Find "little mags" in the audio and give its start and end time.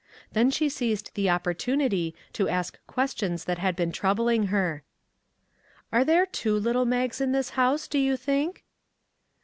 6.57-7.21